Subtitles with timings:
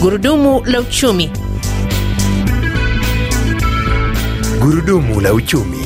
[0.00, 1.30] Gurudumu la uchumi.
[4.60, 5.76] Gurudumu la uchumi.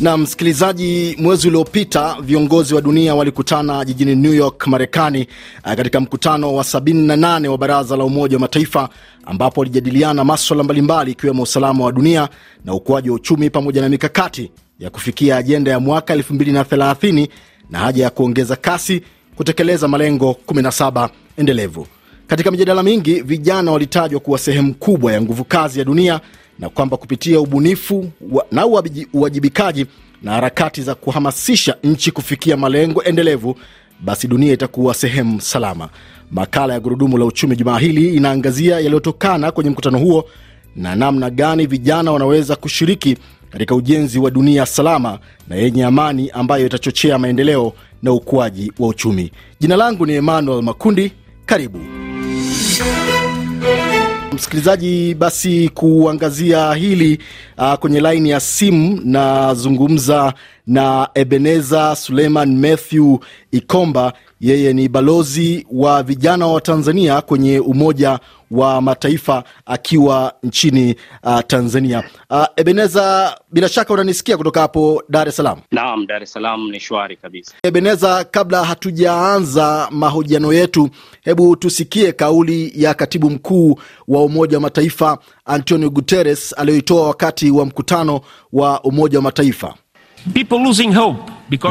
[0.00, 5.26] Na msikilizaji, mwezi uliopita viongozi wa dunia walikutana jijini New York, Marekani,
[5.62, 8.88] katika mkutano wa 78 wa Baraza la Umoja wa Mataifa,
[9.26, 12.28] ambapo walijadiliana maswala mbalimbali ikiwemo usalama wa dunia
[12.64, 17.28] na ukuaji wa uchumi pamoja na mikakati ya kufikia ajenda ya mwaka 2030
[17.70, 19.02] na haja ya kuongeza kasi
[19.38, 21.86] kutekeleza malengo 17 endelevu.
[22.26, 26.20] Katika mijadala mingi, vijana walitajwa kuwa sehemu kubwa ya nguvu kazi ya dunia
[26.58, 28.66] na kwamba kupitia ubunifu wa, na
[29.12, 29.86] uwajibikaji
[30.22, 33.56] na harakati za kuhamasisha nchi kufikia malengo endelevu,
[34.00, 35.88] basi dunia itakuwa sehemu salama.
[36.30, 40.24] Makala ya Gurudumu la Uchumi jumaa hili inaangazia yaliyotokana kwenye mkutano huo
[40.76, 43.16] na namna gani vijana wanaweza kushiriki
[43.50, 45.18] katika ujenzi wa dunia salama
[45.48, 49.32] na yenye amani ambayo itachochea maendeleo na ukuaji wa uchumi.
[49.60, 51.12] Jina langu ni Emmanuel Makundi.
[51.46, 51.78] Karibu
[54.32, 55.14] msikilizaji.
[55.14, 57.18] Basi kuangazia hili
[57.58, 60.34] uh, kwenye laini ya simu nazungumza
[60.68, 63.18] na Ebeneza Suleiman Matthew
[63.52, 64.12] Ikomba.
[64.40, 68.18] Yeye ni balozi wa vijana wa Tanzania kwenye Umoja
[68.50, 72.04] wa Mataifa akiwa nchini uh, Tanzania.
[72.30, 75.60] Uh, Ebeneza, bila shaka unanisikia kutoka hapo Dar es Salaam?
[75.72, 77.52] Naam, Dar es Salaam ni shwari kabisa.
[77.62, 80.88] Ebeneza, kabla hatujaanza mahojiano yetu,
[81.22, 87.66] hebu tusikie kauli ya katibu mkuu wa Umoja wa Mataifa Antonio Guterres aliyoitoa wakati wa
[87.66, 88.20] mkutano
[88.52, 89.74] wa Umoja wa Mataifa.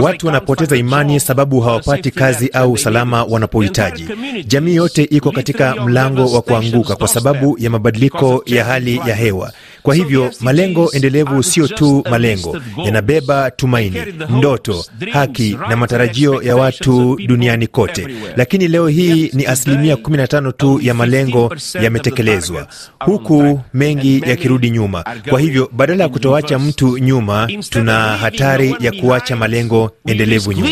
[0.02, 4.08] Watu wanapoteza imani sababu hawapati kazi au usalama wanapohitaji.
[4.48, 9.52] Jamii yote iko katika mlango wa kuanguka kwa sababu ya mabadiliko ya hali ya hewa.
[9.88, 13.98] Kwa hivyo malengo endelevu sio tu malengo, yanabeba tumaini,
[14.30, 18.08] ndoto, haki na matarajio ya watu duniani kote.
[18.36, 22.68] Lakini leo hii ni asilimia 15 tu ya malengo yametekelezwa,
[23.00, 25.04] huku mengi yakirudi nyuma.
[25.30, 30.70] Kwa hivyo badala ya kutoacha mtu nyuma, tuna hatari ya kuacha malengo endelevu nyuma.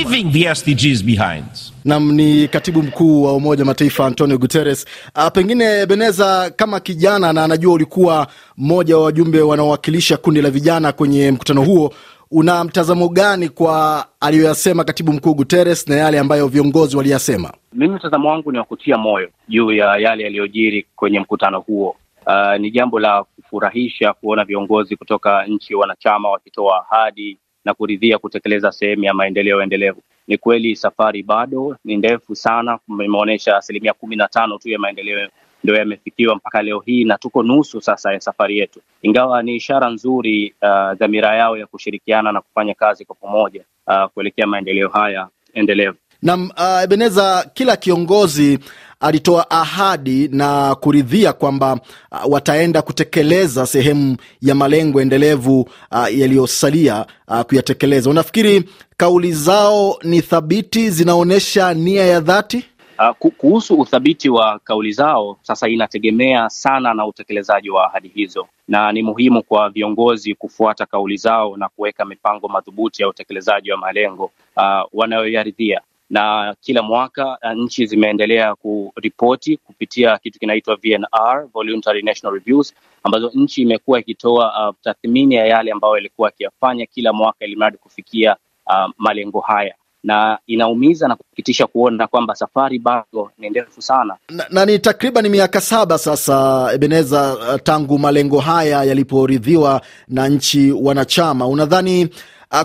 [1.86, 4.86] Nam ni katibu mkuu wa Umoja wa Mataifa Antonio Guterres.
[5.14, 10.92] A, pengine Beneza, kama kijana na anajua ulikuwa mmoja wa wajumbe wanaowakilisha kundi la vijana
[10.92, 11.94] kwenye mkutano huo,
[12.32, 17.54] una mtazamo gani kwa aliyoyasema katibu mkuu Guterres na yale ambayo viongozi waliyasema?
[17.74, 21.96] Mimi mtazamo wangu ni wa kutia moyo juu ya yale yaliyojiri kwenye mkutano huo.
[22.28, 28.72] Uh, ni jambo la kufurahisha kuona viongozi kutoka nchi wanachama wakitoa ahadi na kuridhia kutekeleza
[28.72, 30.02] sehemu ya maendeleo endelevu.
[30.28, 35.30] Ni kweli safari bado ni ndefu sana, imeonyesha asilimia kumi na tano tu ya maendeleo
[35.66, 39.90] ndio yamefikiwa mpaka leo hii, na tuko nusu sasa ya safari yetu, ingawa ni ishara
[39.90, 45.28] nzuri uh, dhamira yao ya kushirikiana na kufanya kazi kwa pamoja uh, kuelekea maendeleo haya
[45.54, 45.98] endelevu.
[46.22, 48.60] Naam, uh, Ebeneza, kila kiongozi
[49.06, 51.74] alitoa ahadi na kuridhia kwamba
[52.12, 58.10] uh, wataenda kutekeleza sehemu ya malengo endelevu uh, yaliyosalia uh, kuyatekeleza.
[58.10, 58.64] Unafikiri
[58.98, 62.66] kauli zao ni thabiti, zinaonyesha nia ya dhati?
[63.00, 68.92] Uh, kuhusu uthabiti wa kauli zao sasa inategemea sana na utekelezaji wa ahadi hizo, na
[68.92, 74.32] ni muhimu kwa viongozi kufuata kauli zao na kuweka mipango madhubuti ya utekelezaji wa malengo
[74.58, 82.74] uh, wanayoyaridhia na kila mwaka nchi zimeendelea kuripoti kupitia kitu kinaitwa VNR, Voluntary National Reviews,
[83.04, 87.78] ambazo nchi imekuwa ikitoa uh, tathmini ya yale ambayo ilikuwa akiyafanya kila mwaka ili mradi
[87.78, 88.36] kufikia
[88.68, 94.46] uh, malengo haya na inaumiza na kusikitisha kuona kwamba safari bado ni ndefu sana na,
[94.50, 101.48] na ni takriban miaka saba sasa, Ebeneza, tangu malengo haya yaliporidhiwa na nchi wanachama.
[101.48, 102.10] Unadhani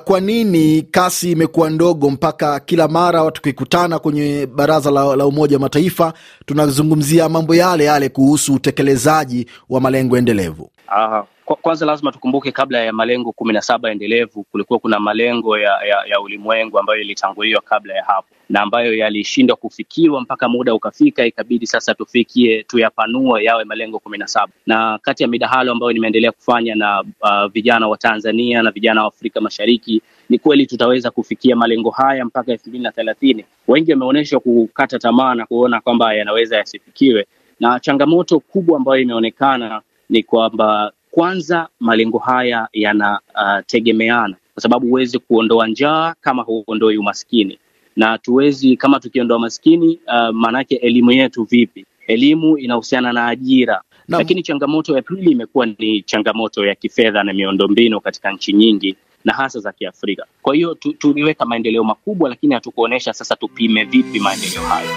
[0.05, 5.61] kwa nini kasi imekuwa ndogo mpaka kila mara tukikutana kwenye baraza la, la Umoja wa
[5.61, 6.13] Mataifa
[6.47, 10.71] tunazungumzia mambo yale yale kuhusu utekelezaji wa malengo endelevu?
[10.89, 11.25] Uh,
[11.57, 16.03] kwanza lazima tukumbuke kabla ya malengo kumi na saba endelevu kulikuwa kuna malengo ya, ya,
[16.07, 21.67] ya ulimwengu ambayo ilitanguliwa kabla ya hapo na ambayo yalishindwa kufikiwa mpaka muda ukafika, ikabidi
[21.67, 24.53] sasa tufikie tuyapanue yawe malengo kumi na saba.
[24.67, 29.09] Na kati ya midahalo ambayo nimeendelea kufanya na uh, vijana wa Tanzania na vijana wa
[29.09, 33.45] Afrika Mashariki, ni kweli tutaweza kufikia malengo haya mpaka elfu mbili na thelathini.
[33.69, 37.27] Wengi wameonyesha kukata tamaa na kuona kwamba yanaweza yasifikiwe,
[37.61, 45.19] na changamoto kubwa ambayo imeonekana ni kwamba kwanza malengo haya yanategemeana, uh, kwa sababu huwezi
[45.19, 47.59] kuondoa njaa kama huondoi umaskini,
[47.97, 51.87] na tuwezi kama tukiondoa maskini uh, maanake elimu yetu vipi?
[52.07, 54.19] Elimu inahusiana na ajira na...
[54.19, 59.33] Lakini changamoto ya pili imekuwa ni changamoto ya kifedha na miundombinu katika nchi nyingi na
[59.33, 60.27] hasa za Kiafrika.
[60.43, 64.89] Kwa hiyo tuliweka maendeleo makubwa, lakini hatukuonyesha sasa tupime vipi maendeleo hayo.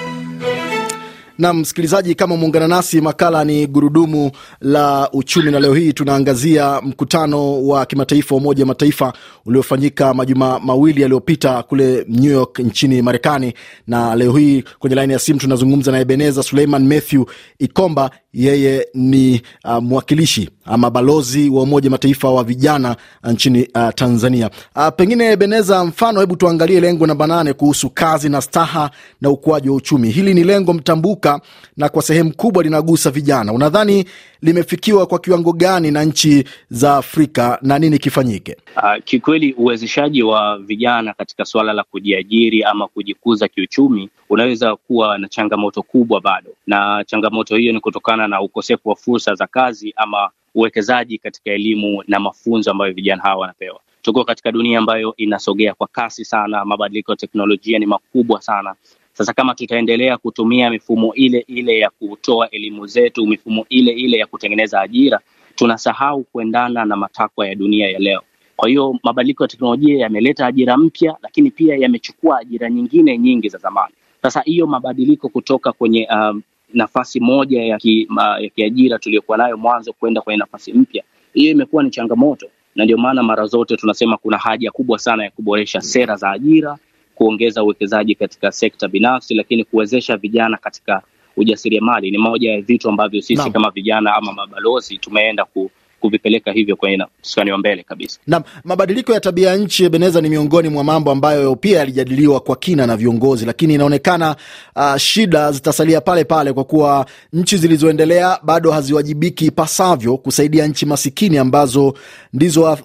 [1.38, 4.32] Na msikilizaji, kama umeungana nasi, makala ni gurudumu
[4.62, 9.14] la uchumi, na leo hii tunaangazia mkutano wa kimataifa wa Umoja Mataifa
[9.46, 13.54] uliofanyika majuma mawili yaliyopita kule New York nchini Marekani.
[13.88, 17.24] Na leo hii kwenye laini ya simu tunazungumza na Ebeneza Suleiman Matthew
[17.60, 18.12] Ikomba.
[18.34, 24.50] Yeye ni uh, mwakilishi ama balozi wa Umoja Mataifa wa vijana nchini uh, Tanzania.
[24.76, 29.70] Uh, pengine Ebeneza, mfano, hebu tuangalie lengo namba nane kuhusu kazi na staha na ukuaji
[29.70, 30.10] wa uchumi.
[30.10, 31.42] Hili ni lengo mtambuka
[31.78, 33.54] na kwa sehemu kubwa linagusa vijana.
[33.54, 34.06] Unadhani
[34.42, 38.58] limefikiwa kwa kiwango gani na nchi za Afrika na nini kifanyike?
[38.78, 45.28] Uh, kikweli uwezeshaji wa vijana katika suala la kujiajiri ama kujikuza kiuchumi unaweza kuwa na
[45.28, 50.30] changamoto kubwa bado, na changamoto hiyo ni kutokana na ukosefu wa fursa za kazi ama
[50.56, 53.80] uwekezaji katika elimu na mafunzo ambayo vijana hawa wanapewa.
[54.02, 58.76] Tuko katika dunia ambayo inasogea kwa kasi sana, mabadiliko ya teknolojia ni makubwa sana.
[59.14, 64.26] Sasa kama tutaendelea kutumia mifumo ile ile ya kutoa elimu zetu, mifumo ile ile ya
[64.28, 65.20] kutengeneza ajira,
[65.56, 68.22] tunasahau kuendana na matakwa ya dunia ya leo.
[68.56, 73.58] Kwa hiyo mabadiliko ya teknolojia yameleta ajira mpya, lakini pia yamechukua ajira nyingine nyingi za
[73.58, 73.94] zamani.
[74.22, 76.42] Sasa hiyo mabadiliko kutoka kwenye um,
[76.74, 81.04] nafasi moja ya, ki, uh, ya kiajira tuliyokuwa nayo mwanzo kwenda kwenye nafasi mpya,
[81.34, 85.32] hiyo imekuwa ni changamoto, na ndio maana mara zote tunasema kuna haja kubwa sana ya
[85.32, 86.78] kuboresha sera za ajira,
[87.16, 91.02] kuongeza uwekezaji katika sekta binafsi, lakini kuwezesha vijana katika
[91.38, 93.52] ujasiriamali ni moja ya vitu ambavyo sisi no.
[93.52, 95.72] kama vijana ama mabalozi tumeenda ku,
[96.08, 98.20] kuvipeleka hivyo kwenye mstari wa mbele kabisa.
[98.28, 102.56] Na mabadiliko ya tabia ya nchi Ebeneza, ni miongoni mwa mambo ambayo pia yalijadiliwa kwa
[102.56, 104.36] kina na viongozi, lakini inaonekana
[104.76, 111.38] uh, shida zitasalia pale pale, kwa kuwa nchi zilizoendelea bado haziwajibiki ipasavyo kusaidia nchi masikini
[111.38, 111.94] ambazo
[112.34, 112.78] ndizo wa-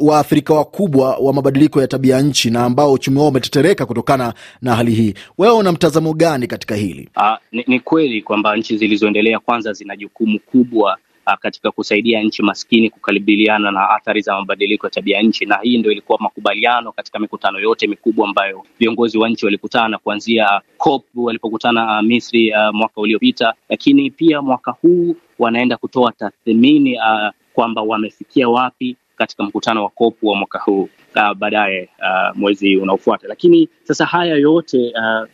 [0.00, 4.92] waathirika wakubwa wa mabadiliko ya tabia nchi na ambao uchumi wao umetetereka kutokana na hali
[4.94, 5.14] hii.
[5.38, 7.08] Wewe una mtazamo gani katika hili?
[7.16, 7.22] Uh,
[7.52, 12.90] ni, ni kweli kwamba nchi zilizoendelea kwanza zina jukumu kubwa uh, katika kusaidia nchi maskini
[12.90, 17.58] kukabiliana na athari za mabadiliko ya tabia nchi, na hii ndio ilikuwa makubaliano katika mikutano
[17.60, 23.54] yote mikubwa ambayo viongozi wa nchi walikutana kuanzia COP walipokutana uh, Misri uh, mwaka uliopita,
[23.68, 30.16] lakini pia mwaka huu wanaenda kutoa tathmini uh, kwamba wamefikia wapi katika mkutano wa COP
[30.22, 33.28] wa mwaka huu uh, baadaye uh, mwezi unaofuata.
[33.28, 35.28] Lakini sasa haya yote uh,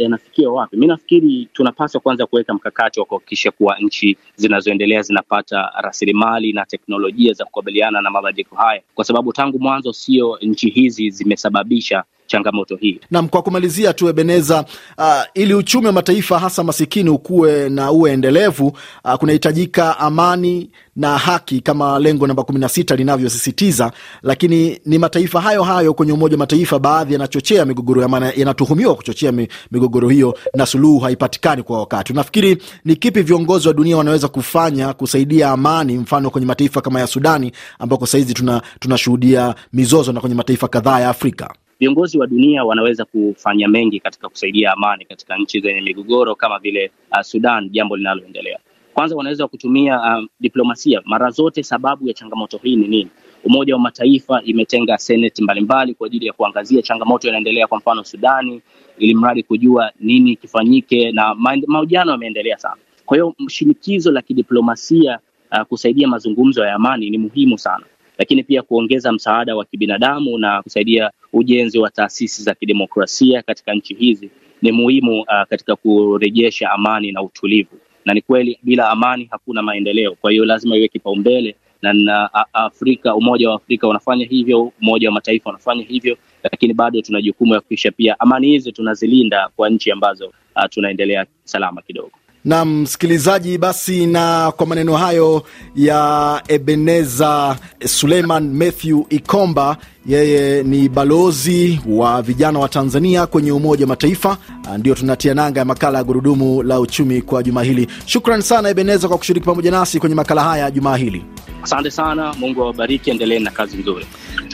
[0.00, 0.76] yanafikia wapi?
[0.76, 7.32] Mi nafikiri tunapaswa kwanza kuweka mkakati wa kuhakikisha kuwa nchi zinazoendelea zinapata rasilimali na teknolojia
[7.32, 13.00] za kukabiliana na mabadiliko haya, kwa sababu tangu mwanzo sio nchi hizi zimesababisha changamoto hii.
[13.10, 14.64] Nam, kwa kumalizia tu Ebeneza,
[14.98, 18.66] uh, ili uchumi wa mataifa hasa masikini ukuwe na uwe endelevu,
[19.04, 23.92] uh, kunahitajika amani na haki kama lengo namba kumi na sita linavyosisitiza,
[24.22, 28.94] lakini ni mataifa hayo hayo kwenye Umoja wa Mataifa baadhi yanachochea migogoro ya maana yanatuhumiwa
[28.94, 29.32] kuchochea
[29.70, 32.12] migogoro hiyo na suluhu haipatikani kwa wakati.
[32.12, 37.06] Unafikiri ni kipi viongozi wa dunia wanaweza kufanya kusaidia amani, mfano kwenye mataifa kama ya
[37.06, 41.54] Sudani ambako sahizi tuna tunashuhudia mizozo na kwenye mataifa kadhaa ya Afrika?
[41.82, 46.90] Viongozi wa dunia wanaweza kufanya mengi katika kusaidia amani katika nchi zenye migogoro kama vile
[47.12, 48.58] uh, Sudan, jambo linaloendelea.
[48.94, 51.02] Kwanza wanaweza kutumia uh, diplomasia.
[51.04, 53.08] Mara zote sababu ya changamoto hii ni nini?
[53.44, 58.62] Umoja wa Mataifa imetenga seneti mbalimbali kwa ajili ya kuangazia changamoto inaendelea, kwa mfano Sudani,
[58.98, 62.76] ili mradi kujua nini kifanyike, na ma- mahojiano yameendelea sana.
[63.06, 65.18] Kwa hiyo shinikizo la kidiplomasia
[65.52, 67.84] uh, kusaidia mazungumzo ya amani ni muhimu sana
[68.22, 73.94] lakini pia kuongeza msaada wa kibinadamu na kusaidia ujenzi wa taasisi za kidemokrasia katika nchi
[73.94, 74.30] hizi
[74.62, 77.70] ni muhimu uh, katika kurejesha amani na utulivu.
[78.04, 83.14] Na ni kweli bila amani hakuna maendeleo, kwa hiyo lazima iwe kipaumbele na, na Afrika,
[83.14, 87.60] Umoja wa Afrika unafanya hivyo, Umoja wa Mataifa unafanya hivyo, lakini bado tuna jukumu ya
[87.60, 92.10] kuhakikisha pia amani hizi tunazilinda kwa nchi ambazo uh, tunaendelea salama kidogo.
[92.44, 95.42] Na msikilizaji, basi na kwa maneno hayo
[95.76, 97.56] ya Ebeneza
[97.86, 104.36] Suleiman Matthew Ikomba, yeye ni balozi wa vijana wa Tanzania kwenye Umoja wa Mataifa,
[104.78, 107.88] ndio tunatia nanga ya makala ya Gurudumu la Uchumi kwa juma hili.
[108.06, 111.24] Shukran sana Ebeneza kwa kushiriki pamoja nasi kwenye makala haya juma hili.
[111.62, 114.06] Asante sana, Mungu awabariki, endeleeni na kazi nzuri.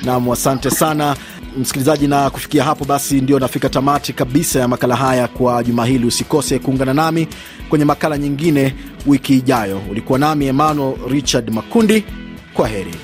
[0.05, 1.17] Nam, asante sana
[1.59, 6.07] msikilizaji, na kufikia hapo basi ndio nafika tamati kabisa ya makala haya kwa juma hili.
[6.07, 7.29] Usikose kuungana nami
[7.69, 8.75] kwenye makala nyingine
[9.07, 9.81] wiki ijayo.
[9.91, 12.05] Ulikuwa nami Emmanuel Richard Makundi.
[12.55, 12.95] Kwa heri.